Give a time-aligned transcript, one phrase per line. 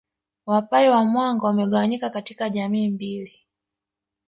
[0.45, 3.39] Wapare wa Mwanga wamegawanyika katika jamii mbili